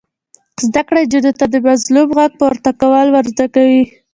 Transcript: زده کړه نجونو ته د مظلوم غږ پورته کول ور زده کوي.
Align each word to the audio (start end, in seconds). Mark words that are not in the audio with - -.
زده 0.65 0.81
کړه 0.87 0.99
نجونو 1.05 1.31
ته 1.39 1.45
د 1.53 1.55
مظلوم 1.67 2.09
غږ 2.17 2.31
پورته 2.39 2.71
کول 2.81 3.07
ور 3.11 3.25
زده 3.33 3.45
کوي. 3.55 3.83